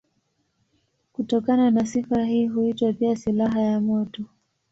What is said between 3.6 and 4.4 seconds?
ya moto.